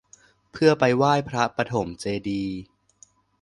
[0.51, 2.55] เพื่อไปไหว้พระปฐมเจดีย์